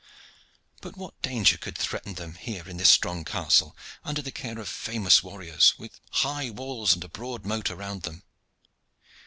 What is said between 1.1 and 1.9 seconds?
danger could